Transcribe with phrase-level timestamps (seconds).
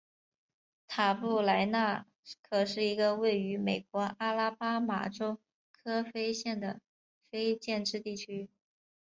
[0.87, 2.07] 塔布莱纳
[2.41, 5.37] 可是一个位于美国阿拉巴马州
[5.71, 6.81] 科菲县的
[7.29, 8.49] 非建制地区。